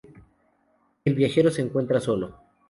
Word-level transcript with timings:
El 1.05 1.13
viajero 1.13 1.51
se 1.51 1.61
encuentra 1.61 1.99
solo. 1.99 2.35